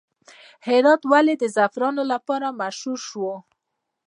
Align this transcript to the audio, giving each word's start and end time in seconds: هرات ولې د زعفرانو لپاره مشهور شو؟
هرات 0.67 1.01
ولې 1.11 1.35
د 1.41 1.43
زعفرانو 1.55 2.03
لپاره 2.13 2.55
مشهور 2.61 2.99
شو؟ 3.09 3.29